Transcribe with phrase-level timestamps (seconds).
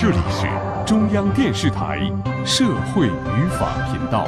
[0.00, 0.46] 这里是
[0.86, 2.00] 中央电视台
[2.42, 4.26] 社会与法频道。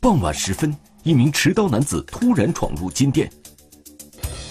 [0.00, 3.30] 傍晚时分，一名持刀男子突然闯入金店，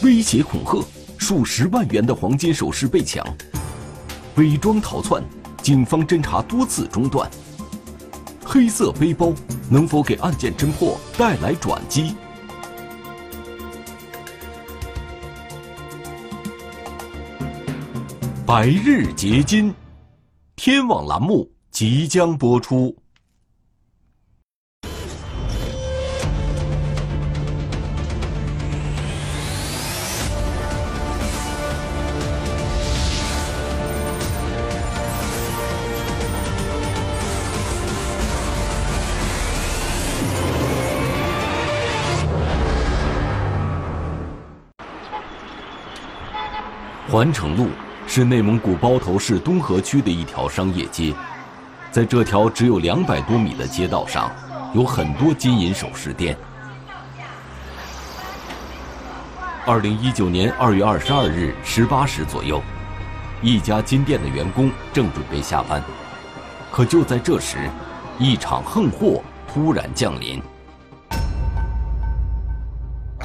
[0.03, 0.85] 威胁恐吓，
[1.17, 3.25] 数十万元的黄金首饰被抢，
[4.35, 5.23] 伪装逃窜，
[5.63, 7.28] 警方侦查多次中断。
[8.46, 9.33] 黑色背包
[9.67, 12.15] 能否给案件侦破带来转机？
[18.54, 19.73] 百日结金，
[20.58, 22.94] 天网栏目即将播出。
[47.09, 47.70] 环城路
[48.08, 51.14] 是内蒙古包头市东河区的一条商业街，
[51.92, 54.30] 在这条只有两百多米的街道上，
[54.73, 56.38] 有很多金银首饰店。
[59.66, 62.62] 二零一九年二月二十二日十八时左右，
[63.42, 65.81] 一家金店的员工正准备下班，
[66.72, 67.70] 可就在这时，
[68.18, 70.42] 一场横祸突然降临。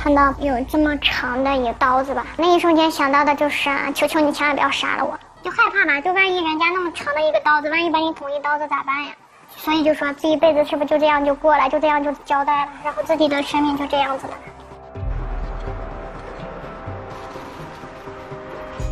[0.07, 9.11] 看到有这么长的一刀子吧，那一瞬间想到的就是啊求求你千万不要杀了我，就害怕嘛，就万一人家那么长的一个刀子，万一把你捅一刀子咋办呀？
[9.57, 14.35] 所以就说这一辈子是不是就这样就过了，就这样就交代了，然后自己的生命就这样子了。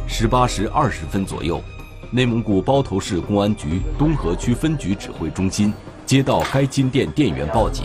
[0.09, 1.63] 十八时二十分左右，
[2.11, 5.73] 内蒙古包头市公安局东河区分局指挥中心
[6.05, 7.85] 接到该金店店员报警，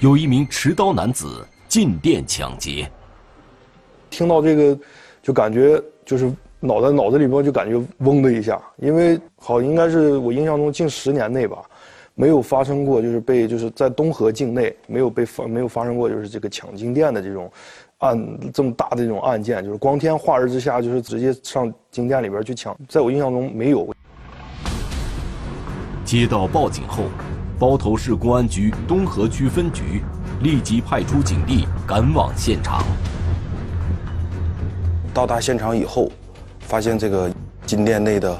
[0.00, 1.48] 有一名持刀男子。
[1.74, 2.88] 进店抢劫，
[4.08, 4.78] 听到这个，
[5.20, 11.58] 就感觉就是脑袋脑子里边就感觉嗡的一下，因为好应该是我印象中近十年内吧，
[12.14, 17.50] 没有发生过就是被就是在东河境内没有被发没有发生过就是这个抢金店的这种
[17.98, 23.92] 案这么大的这种案件，就是光天化日之下就是直接上金店里边去抢，在我印象中没有。
[26.04, 27.02] 接到报警后，
[27.58, 30.02] 包头市公安局东河区分局。
[30.44, 32.84] 立即派出警力赶往现场。
[35.14, 36.12] 到达现场以后，
[36.60, 37.30] 发现这个
[37.64, 38.36] 金店内的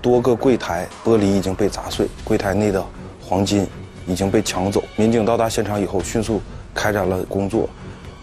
[0.00, 2.82] 多个柜台玻璃已经被砸碎，柜台内的
[3.20, 3.66] 黄金
[4.06, 4.82] 已经被抢走。
[4.96, 6.40] 民警到达现场以后，迅速
[6.72, 7.68] 开展了工作，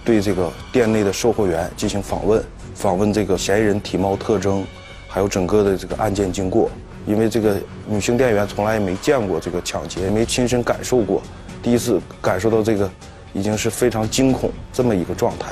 [0.04, 2.44] 对这个店内的售货员进行访问，
[2.74, 4.66] 访问这个嫌疑人体貌特征，
[5.08, 6.72] 还有整个的这个案件经过。
[7.06, 7.56] 因为这个
[7.88, 11.22] 女性店员从来也没见过这个抢劫，也没亲身感受过，
[11.62, 12.90] 第一次感受到这个。
[13.34, 15.48] 已经是非常惊恐这么一个状态。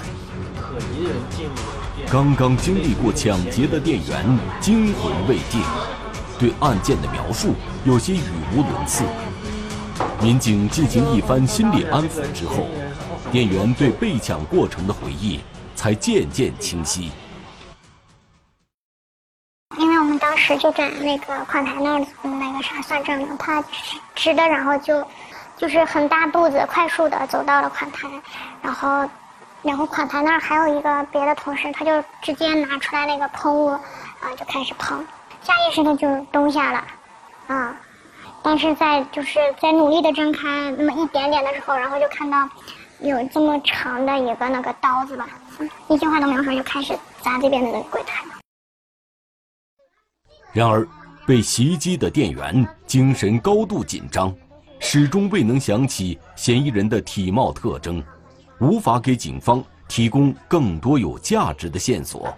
[2.11, 5.61] 刚刚经历过抢劫的店员惊魂未定，
[6.39, 7.53] 对案件的描述
[7.85, 8.21] 有些语
[8.55, 9.03] 无伦次。
[10.21, 12.67] 民警进行一番心理安抚之后，
[13.31, 15.39] 店员对被抢过程的回忆
[15.75, 17.11] 才渐渐清晰。
[19.77, 23.63] 因为我们当时就在那个款台那儿那个啥算账呢，他
[24.15, 25.05] 直的，然后就。
[25.59, 28.07] 就是很大步子，快速的走到了款台，
[28.61, 29.07] 然后，
[29.61, 33.81] 然后款台那儿还有一个别的同事，他就直接拿出来那个喷雾，啊，
[34.37, 35.05] 就开始喷，
[35.43, 36.81] 下意识的就蹲下了，
[37.47, 37.75] 啊，
[38.41, 42.47] 但是在就是在努力的睁开那么一点点的时候，然后就看到
[42.99, 45.27] 有这么长的一个那个刀子吧，
[45.89, 48.31] 一句话都没有说就开始砸这边的那个柜台了。
[50.53, 50.87] 然而，
[51.27, 54.33] 被袭击的店员精神高度紧张。
[54.79, 58.01] 始终未能想起嫌疑人的体貌特征，
[58.59, 62.33] 无法给警方提供更多有价值的线索。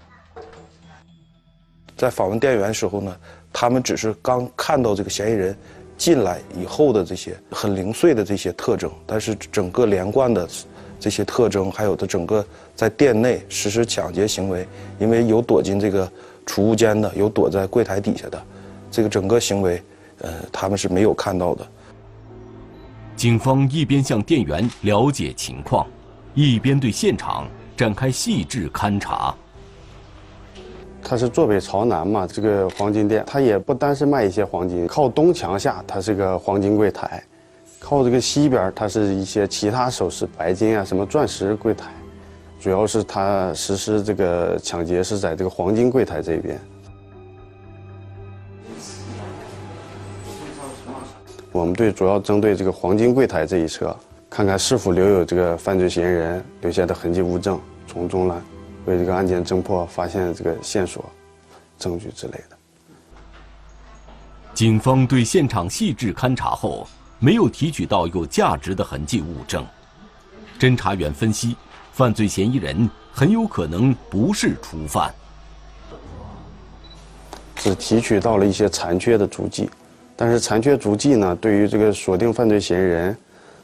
[1.96, 3.16] 在访问店员时候呢，
[3.53, 5.56] 他们只是刚看到这个嫌疑人
[5.97, 10.50] 进来以后的这些很零碎的这些特征，但是整个连贯的
[11.00, 12.44] 这些特征，还有的整个
[12.75, 14.68] 在店内实施抢劫行为，
[15.00, 16.12] 因为有躲进这个
[16.45, 18.44] 储物间的，有躲在柜台底下的，
[18.89, 19.81] 这个整个行为，
[20.21, 21.68] 呃，他们是没有看到的。
[23.16, 25.86] 警方一边向店员了解情况，
[26.34, 27.48] 一边对现场
[27.78, 29.34] 展开细致勘查。
[31.04, 34.88] 它是坐北朝南嘛，这个黄金店，它也不单是卖一些黄金。
[34.88, 37.22] 靠东墙下，它是个黄金柜台；
[37.80, 41.92] 靠这个西边，它是一些其他首饰、白金啊，什么钻石柜台。
[42.60, 46.60] 主要是它实施这个抢劫是在这个黄金柜台这边。
[51.51, 53.95] 我们队主要针对这个黄金柜台这一侧，
[54.30, 58.42] 看看是否留有这个犯罪嫌疑人留下的痕迹物证，从中呢
[58.86, 61.03] 为这个案件侦破发现这个线索、
[61.77, 62.57] 证据之类的。
[64.53, 66.88] 警方对现场细致勘查后，
[67.19, 69.65] 没有提取到有价值的痕迹物证。
[70.57, 71.57] 侦查员分析，
[71.92, 75.13] 犯罪嫌疑人很有可能不是初犯。
[77.56, 79.69] 只提取到了一些残缺的足迹，
[80.23, 83.18] 但是残缺足迹呢，对于这个锁定犯罪嫌疑人，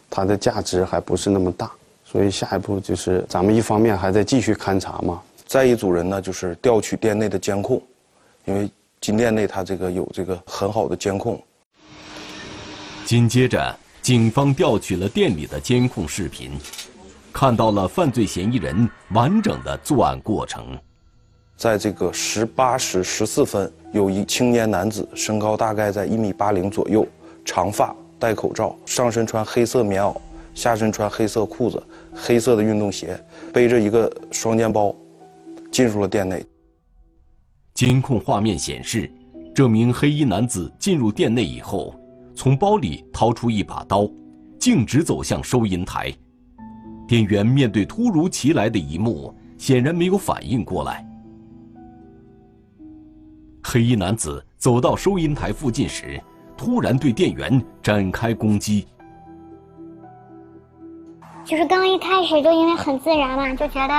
[0.09, 1.71] 它的价值还不是那么大。
[2.03, 7.79] 所以下一步就是咱们一方面还在继续勘查嘛，再一组人呢就是调取店内的监控，
[8.45, 8.67] 因为
[8.99, 11.39] 金店内它这个有这个很好的监控。
[13.05, 16.53] 紧接着，警方调取了店里的监控视频，
[17.31, 20.75] 看到了犯罪嫌疑人完整的作案过程。
[21.57, 27.05] 在这个十八时十四分，有一青年男子，身高大概在一米八零左右，
[27.43, 30.15] 长发，戴口罩，上身穿黑色棉袄，
[30.53, 31.81] 下身穿黑色裤子。
[32.13, 33.19] 黑色的运动鞋，
[33.51, 34.95] 背着一个双肩包，
[35.71, 36.45] 进入了店内。
[37.73, 39.11] 监控画面显示，
[39.53, 41.95] 这名黑衣男子进入店内以后，
[42.35, 44.07] 从包里掏出一把刀，
[44.59, 46.13] 径直走向收银台。
[47.07, 51.03] 店员面对突如其来的一幕，显然没有反应过来。
[53.69, 56.17] 黑衣男子走到收银台附近时，
[56.55, 58.87] 突然对店员展开攻击。
[61.43, 63.93] 就是刚一开始就因为很自然嘛，就觉得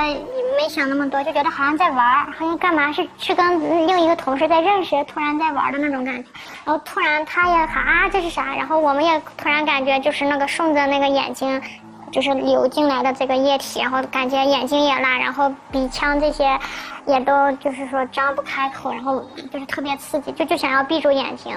[0.56, 6.30] 没想那么多，就觉得好像在玩儿，好像干嘛是是跟另一个同事在认识，突然在玩的那种感觉。
[6.64, 8.54] 然后突然他也喊啊这是啥？
[8.54, 11.60] 然后我们也突然感觉就是那个顺着那个眼睛，
[12.10, 16.58] 就是流进来的这个液体，然后感觉眼睛也辣，然后鼻腔这些
[17.06, 21.54] 也都就是说张不开口，然后就是特别刺激，就就想要闭住眼睛，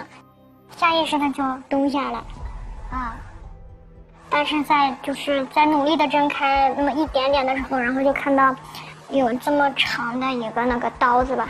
[0.78, 2.24] 下意识的就蹲下了，
[2.92, 3.16] 啊。
[4.30, 8.56] 但是在就是在努力的睁开那么一点点的时候，然后就看到
[9.10, 11.50] 有这么长的一个那个刀子吧。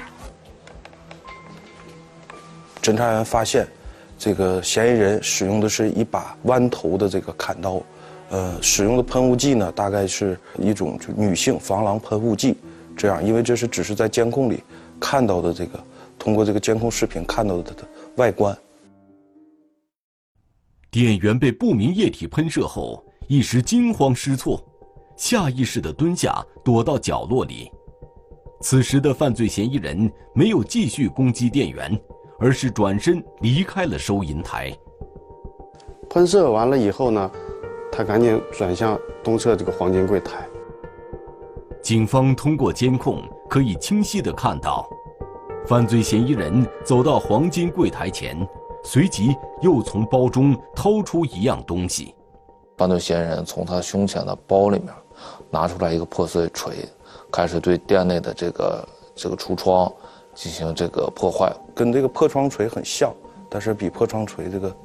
[2.82, 3.68] 侦查员发现，
[4.18, 7.80] 这个嫌疑人使用的是一把弯头的这个砍刀，
[8.32, 12.56] 呃，使用的喷雾剂呢，大概是一种就女性防狼喷雾剂。
[12.96, 14.64] 这样，因为这是只是在监控里
[15.00, 15.78] 看到的这个，
[16.18, 18.58] 通过这个监控视频看到的它的外观。
[20.90, 24.64] 店员被不明液体喷射后，一时惊慌失措，
[25.18, 27.70] 下意识地蹲下，躲到角落里。
[28.62, 32.00] 此时的犯罪嫌疑人没有继续攻击店员，
[32.40, 34.72] 而是转身离开了收银台。
[36.10, 37.32] 喷射完了以后呢，
[37.92, 40.48] 他赶紧转向东侧这个黄金柜台。
[41.82, 44.90] 警方通过监控可以清晰的看到，
[45.66, 48.48] 犯罪嫌疑人走到黄金柜台前。
[48.84, 52.16] 随即又从包中掏出一样东西，
[52.78, 54.92] 犯罪嫌疑人从他胸前的包里面
[55.52, 56.74] 拿出来一个破碎锤，
[57.32, 59.92] 开始对店内的这个这个橱窗
[60.34, 63.14] 进行这个破坏，跟这个破窗锤很像，
[63.52, 64.76] 但是比破窗锤这个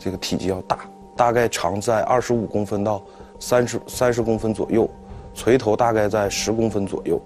[0.00, 0.80] 这个体积要大，
[1.18, 3.02] 大概长在二十五公分到
[3.40, 4.88] 三十三十公分左右，
[5.34, 7.20] 锤头大概在十公分左右，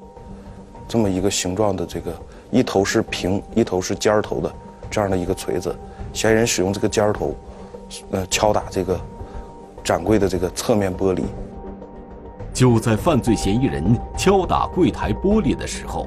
[0.89, 2.11] 这么一个形状的这个
[2.51, 4.51] 一头是平，一头是尖头的
[4.91, 5.77] 这样的一个锤子。
[6.15, 7.35] 嫌疑人使用这个尖头，
[8.13, 8.99] 呃，敲打这个
[9.85, 11.25] 展柜的这个侧面玻璃。
[12.55, 16.07] 就在犯罪嫌疑人敲打柜台玻璃的时候，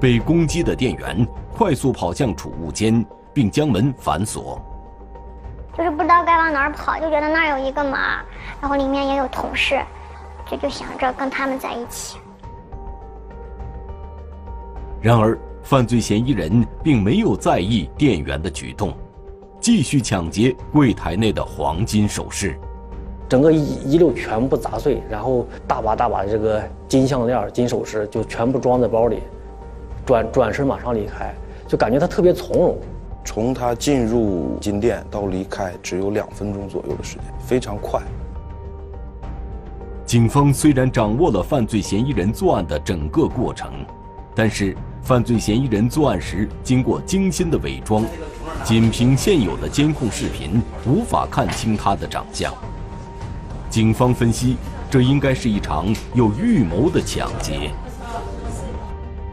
[0.00, 1.24] 被攻击的店员
[1.56, 4.60] 快速跑向储物间，并将门反锁。
[5.76, 7.92] 就是不知道该往哪儿跑，就觉得那儿有一个门，
[8.60, 9.78] 然后里面也有同事，
[10.50, 12.16] 就就想着跟他们在一起。
[15.02, 18.94] 然而，犯罪嫌疑人并没有在意店员的举动。
[19.60, 22.56] 继续抢劫柜台内的黄金首饰，
[23.28, 29.22] 整个一一溜全部砸碎，然后大把大把这个金项链、金首饰就全部装在包里，
[30.06, 31.34] 转转身马上离开，
[31.66, 32.78] 就感觉他特别从容。
[33.26, 38.00] 从他进入金店到离开只有两分钟左右的时间，非常快。
[40.06, 43.84] 警方虽然掌握了犯罪嫌疑人作案的整个过程，
[44.34, 48.04] 但是犯罪嫌疑人作案时经过精心的伪装。
[48.64, 52.54] 仅凭现有的监控视频，无法看清他的长相。
[53.68, 54.56] 警方分析，
[54.88, 57.72] 这应该是一场有预谋的抢劫。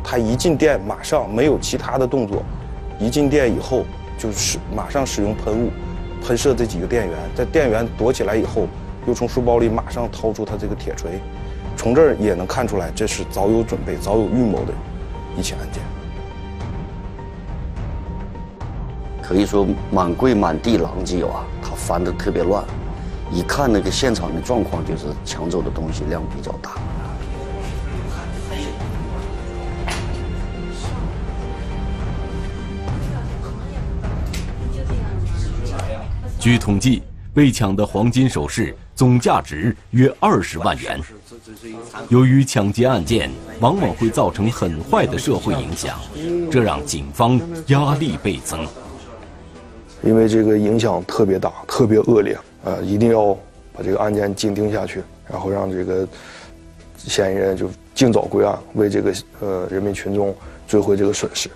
[0.03, 2.43] 他一进店，马上没有其他的动作，
[2.99, 3.85] 一进店以后
[4.17, 5.71] 就是马上使用喷雾，
[6.25, 7.17] 喷射这几个店员。
[7.35, 8.67] 在店员躲起来以后，
[9.05, 11.19] 又从书包里马上掏出他这个铁锤。
[11.75, 14.73] 从这儿也能看出来，这是早有准备、早有预谋的
[15.35, 15.81] 一起案件。
[19.21, 22.63] 可以说满柜满地狼藉啊，他翻得特别乱，
[23.31, 26.75] 一看那个现场的状况，就是抢走的东西量比较大。
[36.43, 37.01] 据统计，
[37.33, 40.99] 被抢的黄金首饰总价值约二十万元。
[42.09, 43.31] 由于抢劫案件
[43.61, 45.97] 往往会造成很坏的社会影响，
[46.51, 48.67] 这让警方压力倍增。
[50.03, 53.33] 因为这个影响特别大，特别恶劣，呃，一定要
[53.71, 56.05] 把这个案件紧盯下去，然后让这个
[56.97, 60.35] 嫌疑人就尽早归案，为这个呃人民群众
[60.67, 61.49] 追回这个损失。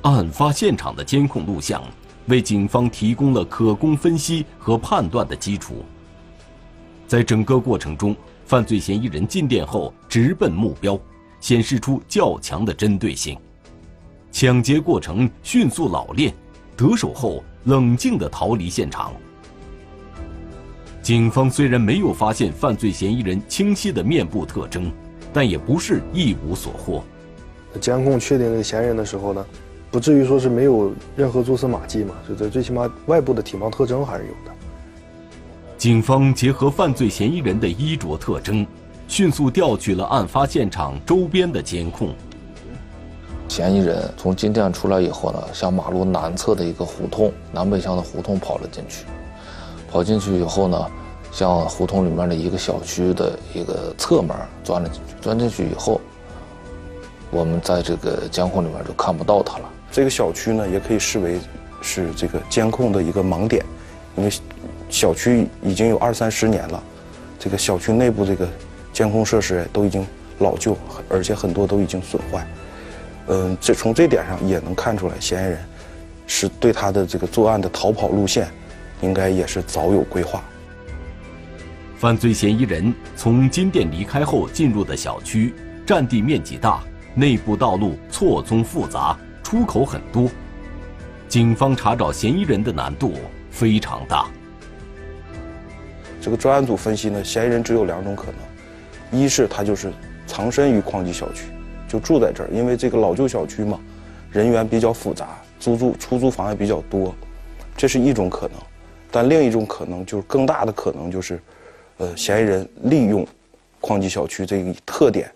[0.00, 1.82] 案发现场的监控录像
[2.26, 5.84] 为警方提供了可供分析和判断的基础。
[7.06, 8.16] 在整个过程中，
[8.46, 10.98] 犯罪嫌疑人进店后直奔目标，
[11.40, 13.38] 显示出较强的针对性。
[14.32, 16.34] 抢劫过程迅速老练。
[16.76, 19.12] 得手后，冷静地逃离现场。
[21.00, 24.90] 警方虽然没有发现犯罪嫌疑人清晰的面部特征，
[25.32, 27.04] 但也不是一无所获。
[27.80, 29.46] 监控确定这个嫌疑人的时候呢，
[29.94, 34.50] 不至于说是没有任何蛛丝马迹嘛，就这最起码外部的体貌特征还是有的。
[35.78, 38.66] 警方结合犯罪嫌疑人的衣着特征，
[39.06, 42.12] 迅速调取了案发现场周边的监控。
[43.48, 49.04] 嫌疑人从金店出来以后呢，向马路南侧的一个胡同，南北向的胡同跑了进去。
[49.88, 50.90] 跑进去以后呢，
[51.30, 55.14] 向胡同里面的一个小区的一个侧门钻了进去。
[55.22, 56.00] 钻进去以后，
[57.30, 59.70] 我们在这个监控里面就看不到他了。
[59.94, 61.38] 这个小区呢，也可以视为
[61.80, 63.64] 是这个监控的一个盲点，
[64.16, 64.30] 因为
[64.90, 66.82] 小区已经有二三十年了，
[67.38, 68.48] 这个小区内部这个
[68.92, 70.04] 监控设施都已经
[70.40, 70.76] 老旧，
[71.08, 72.44] 而且很多都已经损坏。
[73.28, 75.58] 嗯，这从这点上也能看出来，嫌疑人
[76.26, 78.48] 是对他的这个作案的逃跑路线，
[79.00, 80.42] 应该也是早有规划。
[81.98, 85.54] 犯罪嫌疑人从金店离开后进入的小区，
[85.86, 86.82] 占地面积大，
[87.14, 90.28] 内部道路错综复杂，出口很多，
[91.28, 93.12] 警方查找嫌疑人的难度
[93.50, 94.26] 非常大。
[96.20, 99.92] 这个专案组分析呢，嫌疑人只有两种可能，一是他就是
[100.26, 101.44] 藏身于矿机小区。
[101.86, 103.78] 就住在这儿，因为这个老旧小区嘛，
[104.32, 105.28] 人员比较复杂，
[105.60, 107.14] 租住出租房也比较多，
[107.76, 108.56] 这是一种可能。
[109.10, 111.40] 但另一种可能就是更大的可能就是，
[111.98, 113.24] 呃，嫌疑人利用
[113.80, 115.30] 矿机小区这个特点，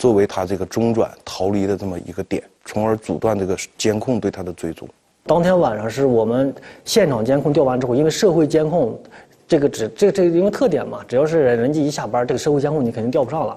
[0.00, 4.88] 作为他这个中转逃离的这么一个点，从而阻断这个监控对他的追踪。
[5.24, 6.54] 当天晚上是我们
[6.86, 8.98] 现场监控调完之后，因为社会监控
[9.46, 13.54] 这个只这这因为特点嘛，只要是人家一下班，这个社会监控你肯定调不上了。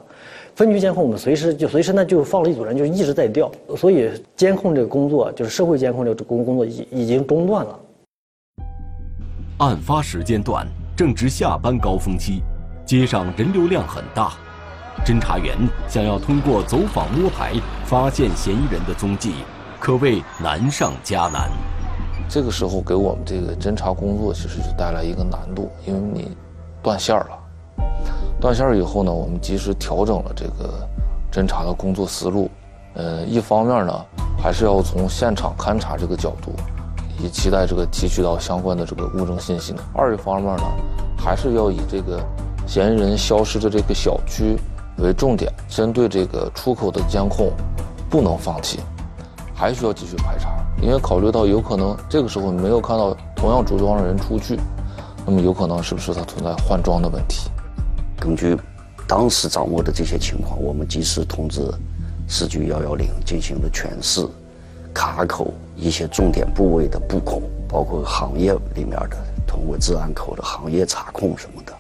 [0.54, 7.80] 分局监控，我们随时就随时呢就放了一组人，就一直在调，所以监控这个工作，就是社会监控这个工工作已已经中断了。
[9.60, 12.42] 案发时间段正值下班高峰期，
[12.86, 14.34] 街上人流量很大，
[15.06, 15.58] 侦查员
[15.88, 17.54] 想要通过走访摸排
[17.86, 19.34] 发现嫌疑人的踪迹，
[19.80, 21.50] 可谓难上加难。
[22.30, 26.32] 这个时候给我们这个侦查工作其实是带来一个难度，因为你
[26.82, 27.40] 断线了。
[28.40, 30.88] 断线以后呢，我们及时调整了这个
[31.32, 32.50] 侦查的工作思路。
[32.96, 34.06] 呃，一方面呢，
[34.42, 36.54] 还是要从现场勘查这个角度，
[37.20, 40.64] 以期待这个提取到相关的这个物证信息呢；二一方面呢，
[41.18, 42.24] 还是要以这个
[42.66, 44.58] 嫌疑人消失的这个小区
[44.98, 47.52] 为重点，针对这个出口的监控
[48.10, 48.80] 不能放弃，
[49.54, 50.52] 还需要继续排查。
[50.82, 54.60] 因为考虑到有可能这个时候没有看到同样着装的人出去，
[55.26, 57.50] 那么有可能是不是他存在换装的问题？
[58.20, 58.58] 根据
[59.08, 61.62] 当时掌握的这些情况，我们及时通知
[62.28, 64.28] 市局幺幺零进行了全市
[64.94, 71.73] 卡口一些重点部位的布控，包括行业里面的通过治安口的行业查控什么的。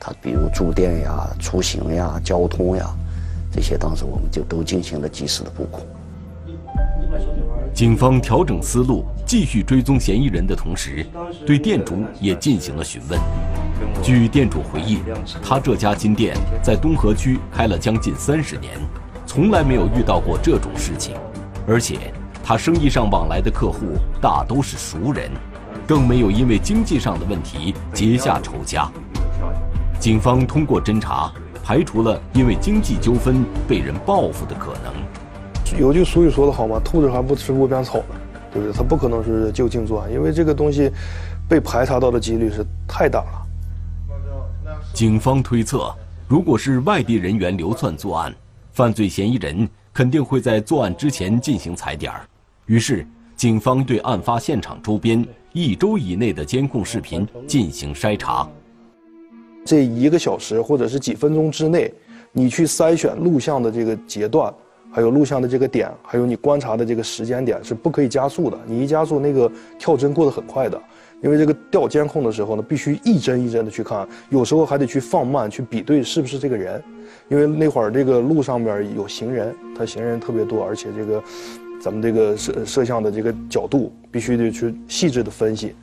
[0.00, 2.90] 他比如住店呀、出行呀、交通呀
[3.52, 5.86] 这些，当时我们就都进行了及时的布控。
[7.74, 11.06] 警方调整思路，继续追踪嫌疑人的同时，
[11.46, 13.20] 对店主也进行了询问。
[14.02, 15.00] 据店主回忆，
[15.42, 18.72] 他这家金店在东河区开了将近三十年，
[19.26, 21.14] 从来没有遇到过这种事情，
[21.66, 23.80] 而且他生意上往来的客户
[24.20, 25.30] 大都是熟人，
[25.86, 28.90] 更没有因为经济上的问题结下仇家。
[30.00, 31.30] 警方通过侦查，
[31.62, 35.78] 排除了因为经济纠纷被人报复的可能。
[35.78, 38.04] 有句俗语说得好嘛，“兔子还不吃窝边草呢”，
[38.50, 38.72] 对不对？
[38.74, 40.90] 他不可能是就近作案，因为这个东西
[41.46, 43.46] 被排查到的几率是太大了。
[44.94, 45.94] 警方推测，
[46.26, 48.34] 如果是外地人员流窜作案，
[48.72, 52.22] 犯罪嫌疑人肯定会在作案之前进行踩点儿。
[52.64, 58.48] 于是，警方对案发现场周边一周以内的监控视频进行筛查。
[59.64, 61.92] 这一个小时或者是几分钟之内，
[62.32, 64.52] 你去筛选录像的这个阶段，
[64.90, 68.58] 还有录像的这个点，还有你观察的这个时间点是不可以加速的。
[68.66, 70.80] 你一加速，那个跳帧过得很快的。
[71.22, 76.82] 因为这个调监控的时候呢，必须一帧一帧的去看，有时候还得去放慢去比对是不是这个人，
[77.28, 81.22] 因为那会儿这个路上边有行人，他行人特别多，而且这个
[81.78, 85.74] 咱们这个摄摄像的这个角度必须得去细致的分析，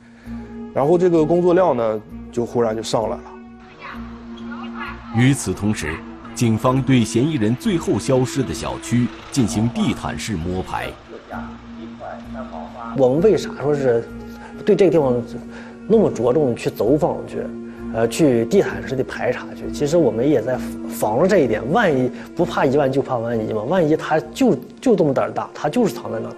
[0.74, 3.37] 然后这个工作量呢就忽然就上来了。
[5.16, 5.96] 与此同时，
[6.34, 10.88] 警方对嫌疑人最后消失的小区进行地毯式摸排。
[12.96, 14.04] 我们为啥说是
[14.64, 15.20] 对这个地方
[15.86, 17.38] 那么着重去走访去，
[17.94, 19.70] 呃，去地毯式的排查去？
[19.72, 20.58] 其实我们也在
[20.90, 26.34] 防着这一点，万一不怕一万就怕万一嘛，万一他就就这么胆儿大，他就是藏在那儿。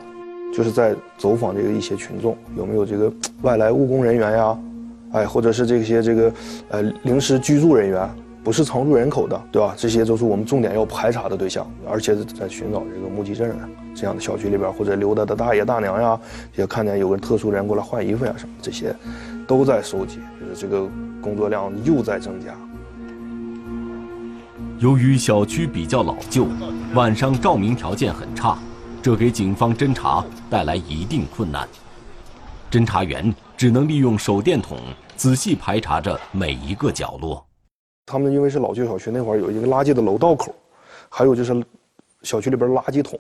[0.55, 3.13] 就是在走访这个一些群众，有没有这个
[3.43, 4.59] 外来务工人员呀？
[5.13, 6.33] 哎，或者是这些这个
[6.69, 8.09] 呃临时居住人员，
[8.43, 9.75] 不是常住人口的，对吧？
[9.77, 13.57] 这些都是我们重点要排查的对象，而且在寻找这个目击证人。
[13.95, 16.19] 这样的小区里边，或者溜达的大爷大娘呀，
[16.57, 18.95] 也看见有个特殊人过来换衣服呀什么，这些
[19.47, 20.89] 都在收集，就是这个
[21.21, 22.55] 工作量又在增加。
[24.79, 26.47] 由于小区比较老旧，
[26.95, 28.57] 晚上照明条件很差，
[29.03, 31.69] 这给警方侦查带来一定困难。
[32.71, 34.79] 侦查员只能利用手电筒
[35.17, 37.45] 仔细排查着每一个角落。
[38.11, 40.53] 他们因为是老旧小区，那会儿有一个垃圾的楼道口，
[41.09, 41.65] 还有就是
[42.23, 43.19] 小区里边垃圾桶。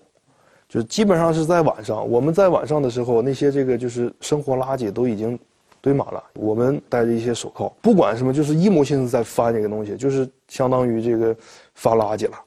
[0.68, 5.38] 就是基本上是在晚上，我们在晚上的时候，那些这个就是生活垃圾都已经
[5.80, 6.22] 堆满了。
[6.34, 11.36] 我们戴着一些手铐，不管什么，就是一模心思在翻这个东西，就是相当于这个
[11.74, 12.38] 发垃圾了，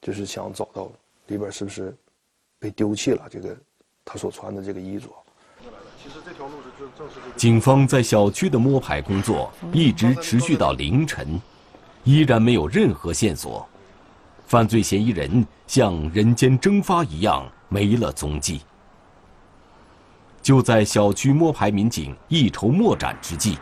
[0.00, 0.88] 就是想找到
[1.26, 1.94] 里边是不是
[2.58, 3.56] 被丢弃了这个
[4.04, 5.08] 他所穿的这个衣着。
[7.34, 11.40] 警方在小区的摸排工作一直持续到凌晨，
[12.04, 13.66] 依然没有任何线索，
[14.46, 17.44] 犯罪嫌疑人像人间蒸发一样。
[17.66, 18.60] 没了踪迹。
[20.40, 23.58] 就在小区摸排民警一筹莫展之际，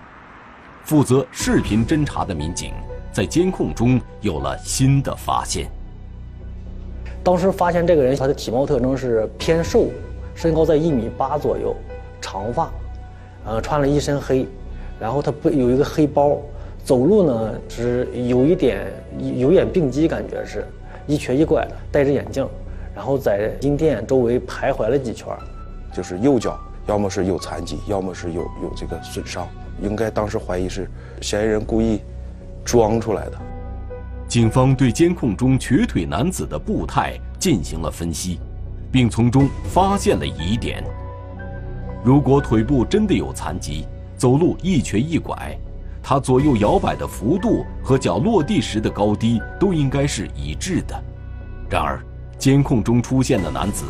[0.84, 2.74] 负责视频侦查的民警
[3.10, 5.70] 在监控中有了新的发现。
[7.24, 9.88] 当时发现这个人，他的体貌特征是偏瘦，
[10.34, 11.74] 身高在一米八左右，
[12.20, 12.70] 长发，
[13.46, 14.46] 呃，穿了一身黑，
[15.00, 16.36] 然后他背有一个黑包，
[16.84, 18.86] 走路呢是有一点
[19.36, 20.66] 有眼病机，感觉是
[21.06, 22.46] 一瘸一拐的，戴着眼镜。
[22.94, 25.28] 然后在金店周围徘徊了几圈，
[25.94, 29.48] 就是右脚要么是有残疾，要么是有有这个损伤，
[29.80, 30.90] 应该当时怀疑是
[31.20, 32.00] 嫌疑人故意
[32.64, 33.38] 装出来的。
[34.28, 38.38] 警方对监控中瘸腿男子的步态进行了分析，
[38.90, 40.84] 并从中发现了疑点。
[42.04, 45.56] 如果腿部真的有残疾，走路一瘸一拐，
[46.02, 51.02] 他左右摇摆的幅度和脚落地时的高低都应该是一致的。
[51.70, 52.02] 然而。
[52.38, 53.84] 监控中出现的男子，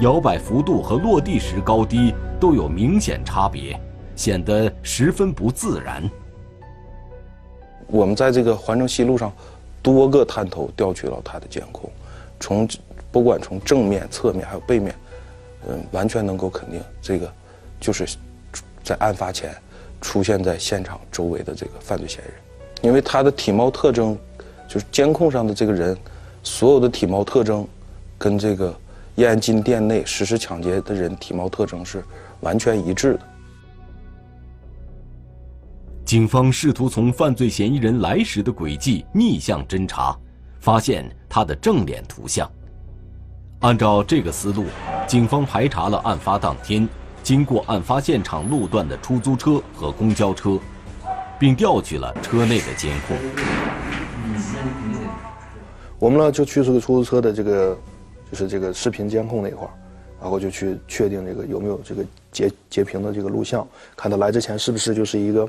[0.00, 3.80] 摇摆幅度和落地时高低都有明显差别，
[4.16, 6.02] 显得十分不自然。
[7.86, 9.32] 我们在这个环城西路上，
[9.80, 11.88] 多个探头调取了他的监控，
[12.40, 12.68] 从
[13.12, 14.92] 不管从正面、侧面还有背面，
[15.68, 17.32] 嗯，完全能够肯定这个
[17.78, 18.04] 就是
[18.82, 19.54] 在案发前
[20.02, 22.36] 出现在现场周围的这个犯罪嫌疑人，
[22.82, 24.18] 因为他的体貌特征，
[24.68, 25.96] 就是监控上的这个人
[26.42, 27.66] 所有的体貌特征。
[28.18, 28.72] 跟这个
[29.16, 32.04] 燕安金店内实施抢劫的人体貌特征是
[32.38, 33.20] 完全一致的。
[36.04, 40.16] 警方试图从犯罪嫌疑人来时的轨迹逆向侦查，
[40.60, 42.48] 发现他的正脸图像。
[43.58, 44.66] 按照这个思路，
[45.08, 46.88] 警方排查了案发当天
[47.22, 50.58] 经过案发现场路段的出租车和公交车，
[51.38, 53.16] 并调取了车内的监控。
[55.98, 57.78] 我们呢就去这个出租车的这个。
[58.32, 59.70] 就是这个视频监控那块儿，
[60.18, 65.46] 然后就去确定这个有没有这个截截屏的这个录像，看他来之前是不是就是一个，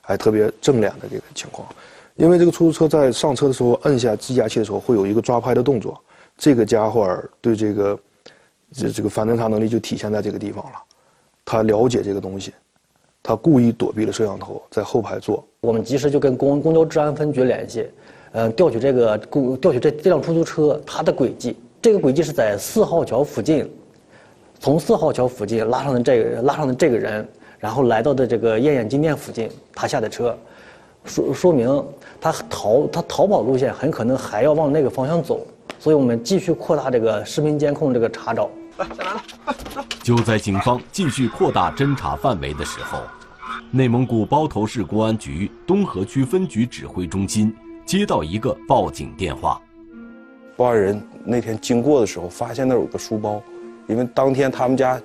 [0.00, 1.68] 还特别正脸的这个情况。
[2.16, 6.02] 因为这个出租车在上车的时候摁下计价器的时候会有一个抓拍的动作，
[6.38, 7.98] 这个家伙儿对这个
[8.72, 10.72] 这这个反侦查能力就体现在这个地方了。
[11.44, 12.52] 他了解这个东西，
[13.22, 15.44] 他故意躲避了摄像头，在后排坐。
[15.60, 17.86] 我们及时就跟公公交治安分局联系，
[18.32, 21.56] 嗯，调取这个公调取这这辆出租车它的轨迹。
[21.80, 23.68] 这个轨迹是在四号桥附近，
[24.60, 27.26] 从四号桥附近拉上的这个拉上的这个人，
[27.58, 30.36] 然后来到的这个燕燕金店附近，他下的车，
[31.04, 31.84] 说说明
[32.20, 35.44] 他逃他逃跑路线很可能还要往那个方向走，
[35.80, 38.48] 所以我们继续扩大这个视频监控这个查找。
[38.78, 39.22] 来，下来了。
[40.02, 43.00] 就在警方继续扩大侦查范围的时候，
[43.70, 47.54] 内蒙古包头市公安局东河区分局指挥中心
[47.86, 49.60] 接到一个报警电话。
[50.56, 53.42] 报案人那天经过的时候，发现那有个书包，
[53.88, 55.00] 因为当天他们家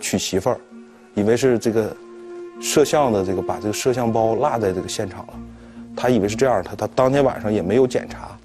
[0.00, 0.60] 娶媳妇儿，
[1.14, 1.96] 以为是这个
[2.60, 5.32] 摄像的这个把这个摄像包落在这个现场了，
[5.96, 8.36] 他以为是这样，他他当天晚上也没有检查，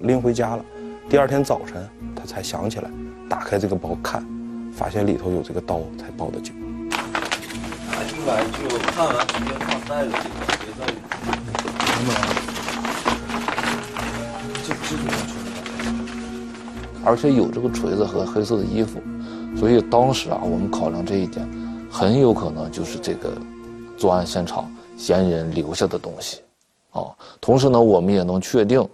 [0.00, 0.64] 拎回家了。
[1.10, 2.90] 第二天早晨他才想起来，
[3.28, 4.24] 打开这个包看，
[4.72, 6.54] 发现里头有这个刀，才报的警。
[6.88, 10.14] 拿进来就看完直接放袋子里，
[10.60, 11.02] 别在里面。
[14.64, 15.88] 这这种锤子，
[17.04, 19.00] 而且有这个锤子和黑色的衣服，
[19.56, 21.46] 所以当时啊，我们考量这一点，
[21.90, 23.30] 很有可能就是这个
[23.96, 26.40] 作案现场嫌疑人留下的东西，
[26.92, 27.04] 啊，
[27.40, 28.86] 同时呢，我们也能确定，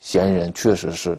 [0.00, 1.18] 嫌疑人确实是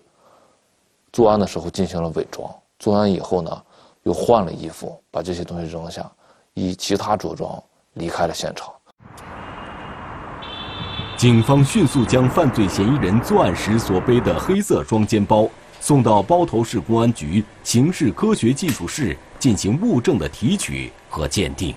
[1.16, 3.64] 作案的时候进行了伪装，作案以后呢，
[4.04, 6.12] 又换了衣服，把这些东西扔下，
[6.54, 7.58] 以其他着装
[7.94, 8.70] 离开了现场。
[11.16, 15.48] 警方迅速将犯罪嫌疑人作案时所背的黑色双肩包
[15.80, 21.74] 送到包头市公安局刑事科学技术室进行物证的提取和鉴定。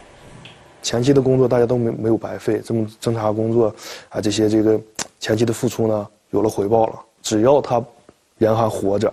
[0.83, 3.72] 前期的工作大家都没没有白费，这么侦查工作
[4.09, 4.81] 啊，这些这个
[5.20, 6.98] 前期的付出呢有了回报了。
[7.22, 7.81] 只要他
[8.38, 9.12] 人还活着，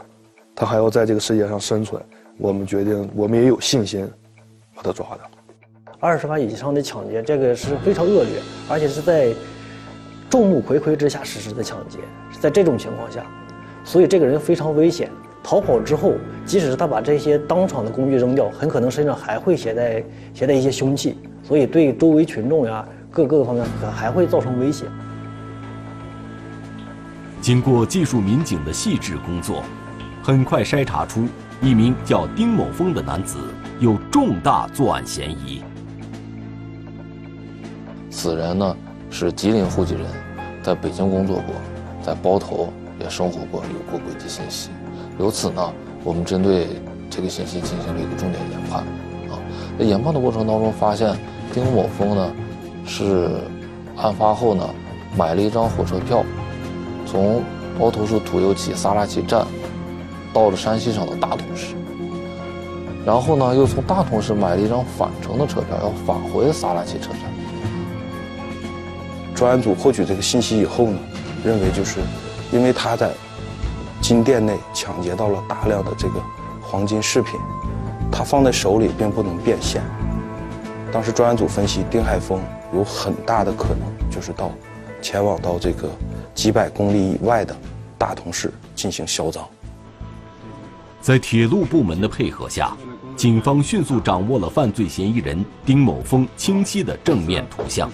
[0.56, 2.02] 他还要在这个世界上生存，
[2.38, 4.10] 我们决定，我们也有信心
[4.74, 5.20] 把他抓的。
[6.00, 9.34] 二十万以上的抢劫，这个是非常恶劣，而且是在。
[10.28, 13.24] 众目睽睽之下实施的抢劫，是在这种情况下，
[13.86, 15.10] 所以这个人非常危险。
[15.42, 16.14] 逃跑之后，
[16.46, 24.86] 即使是他把这些当场的工具扔掉，很可能身上还会携带携带一些凶器，所以对周围群众呀各各个方面可还会造成威胁。
[27.40, 29.64] 经过技术民警的细致工作，
[30.26, 31.28] 很快筛查出
[31.62, 33.38] 一名叫丁某峰的男子
[33.80, 35.62] 有重大作案嫌疑。
[38.10, 38.76] 此人呢？
[39.12, 40.04] 是吉林户籍人，
[40.64, 41.54] 在北京工作过，
[42.04, 44.72] 在包头也生活过，有过轨迹信息。
[45.20, 45.72] 由此呢，
[46.04, 46.70] 我们针对
[47.08, 48.80] 这个信息进行了一个重点研判。
[49.30, 49.38] 啊，
[49.78, 51.16] 在研判的过程当中，发现
[51.54, 52.34] 丁某峰呢，
[52.84, 53.30] 是
[53.96, 54.68] 案发后呢，
[55.16, 56.26] 买了一张火车票，
[57.06, 57.44] 从
[57.78, 59.46] 包头市土右旗撒拉齐站，
[60.36, 61.76] 到了山西省的大同市，
[63.06, 67.22] 然后呢，又从大同市买了一张返程的车票，要返回萨拉齐车站。
[69.34, 71.00] 专案组获取这个信息以后呢，
[71.42, 72.02] 认为就是，
[72.52, 73.12] 因为他在
[74.02, 76.22] 金店内抢劫到了大量的这个
[76.62, 77.40] 黄金饰品，
[78.12, 79.82] 他放在手里并不能变现。
[80.92, 82.42] 当时专案组分析，丁海峰
[82.74, 84.52] 有很大的可能就是到
[85.02, 85.88] 前往到这个
[86.34, 87.56] 几百公里以外的
[87.98, 89.42] 大同市进行销赃。
[91.06, 92.76] 在铁路部门的配合下，
[93.16, 97.92] 警方迅速掌握了犯罪嫌疑人丁某峰清晰的正面图像。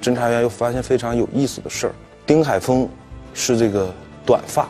[0.00, 2.88] 侦查员又发现非常有意思的事儿：丁海峰
[3.34, 3.92] 是这个
[4.24, 4.66] 短发，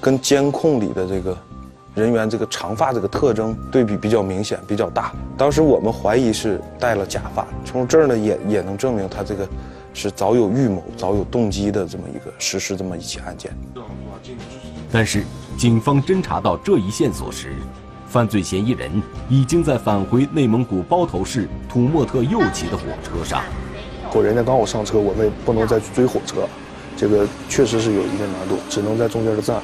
[0.00, 1.36] 跟监控里的这个
[1.94, 5.12] 人员这个长发这个特征对比比较明显、比较大。
[5.36, 9.46] 当时我们怀疑是戴了假发，从这儿呢也也能证明他这个
[9.92, 13.54] 是早有预谋、早有动机的这么一个实施这么一起案件。
[14.90, 15.22] 但是。
[15.56, 17.54] 警方侦查到这一线索时，
[18.06, 23.42] 犯罪嫌疑人已经在返回内蒙古包头市土默特右旗的火车上。
[24.10, 26.46] 或人家刚好上车，我们不能再去追火车，
[26.94, 29.62] 这个确实是有一定难度，只能在中间的站，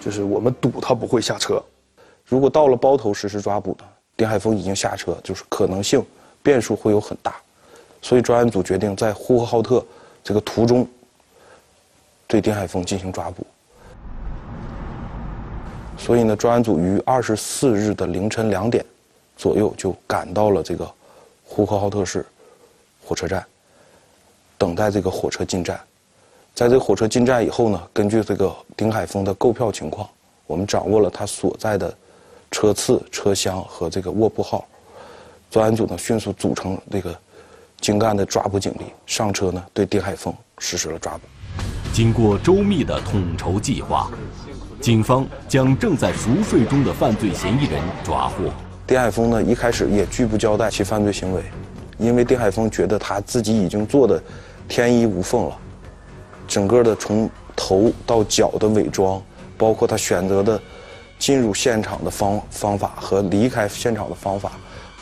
[0.00, 1.60] 就是我们堵他不会下车。
[2.24, 3.84] 如果到了包头实施抓捕的，
[4.16, 6.00] 丁海峰已经下车，就是可能性
[6.40, 7.34] 变数会有很大，
[8.00, 9.84] 所以专案组决定在呼和浩特
[10.22, 10.86] 这个途中
[12.28, 13.44] 对丁海峰进行抓捕。
[16.00, 18.84] 所以呢，专案组于二十四日的凌晨两点
[19.36, 20.90] 左右就赶到了这个
[21.44, 22.24] 呼和浩特市
[23.04, 23.44] 火车站，
[24.56, 25.78] 等待这个火车进站。
[26.54, 30.08] 在这个火车进站以后呢，根据这个丁海峰的购票情况，
[30.46, 31.94] 我们掌握了他所在的
[32.50, 34.66] 车次、车厢和这个卧铺号。
[35.50, 37.14] 专案组呢，迅速组成这个
[37.80, 41.20] 精干的抓捕警力，上车呢，对丁海峰实施了抓捕。
[41.92, 44.10] 经过周密的统筹计划。
[44.80, 48.50] 警方将正在熟睡中的犯罪嫌疑人抓获。
[48.86, 51.42] 丁海峰呢，一开始也拒不交代其犯罪行为，
[51.98, 54.20] 因为丁海峰觉得他自己已经做的
[54.68, 55.56] 天衣无缝了，
[56.48, 59.22] 整个的从头到脚的伪装，
[59.58, 60.58] 包括他选择的
[61.18, 64.52] 进入现场的方方法和离开现场的方法，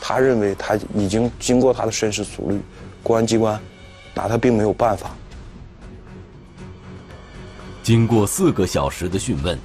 [0.01, 2.59] 他认为他已经经过他的深思熟虑，
[3.01, 3.57] 公安机关
[4.13, 5.11] 拿他并没有办法。
[7.81, 9.57] 经过四个小时的讯问。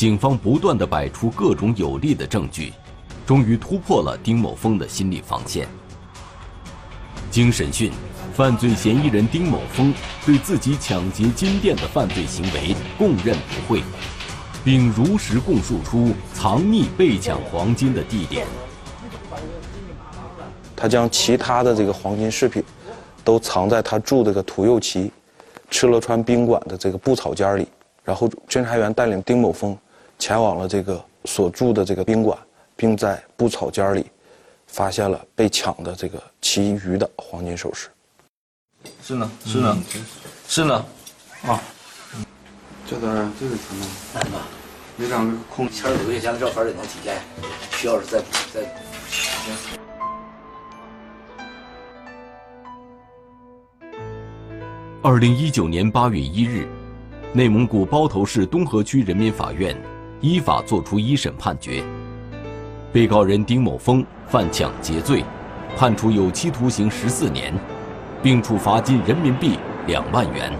[0.00, 2.72] 警方不断的摆出各种有力的证据，
[3.26, 5.68] 终于突破了丁某峰的心理防线。
[7.30, 7.92] 经审讯，
[8.32, 9.92] 犯罪嫌疑人丁某峰
[10.24, 13.82] 对自己抢劫金店的犯罪行为供认不讳，
[14.64, 18.46] 并如实供述出藏匿被抢黄金的地点。
[20.74, 22.64] 他将其他的这个黄金饰品，
[23.22, 25.12] 都藏在他住这个土右旗
[25.70, 27.68] 敕勒川宾馆的这个布草间里。
[28.02, 29.76] 然后侦查员带领丁某峰
[30.20, 32.38] 前往了这个所住的这个宾馆，
[32.76, 34.04] 并在布草间里
[34.66, 37.88] 发现了被抢的这个其余的黄金首饰。
[39.02, 39.78] 是呢，是呢，
[40.46, 40.84] 是呢，
[41.46, 41.58] 啊，
[42.86, 43.86] 这段这是什么？
[44.12, 44.38] 那什么，
[44.98, 47.16] 有两个空前儿有以前的照片也能体现，
[47.72, 48.60] 需要是再再。
[55.02, 56.68] 二零一九年八月一日，
[57.32, 59.74] 内蒙古包头市东河区人民法院
[60.20, 61.82] 依法作出一审判决，
[62.92, 65.24] 被告人丁某峰犯抢劫罪，
[65.78, 67.54] 判处有期徒刑十四年，
[68.22, 70.52] 并处罚金人民币两万元。